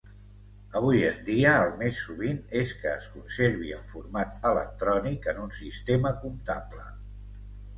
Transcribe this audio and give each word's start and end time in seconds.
Avui 0.77 1.03
en 1.09 1.19
dia, 1.27 1.51
el 1.65 1.75
més 1.81 1.99
sovint 2.05 2.39
és 2.61 2.73
que 2.79 2.89
es 2.93 3.05
conservi 3.17 3.75
en 3.75 3.85
format 3.93 4.41
electrònic 4.53 5.29
en 5.35 5.43
un 5.45 5.53
sistema 5.59 6.15
comptable. 6.25 6.89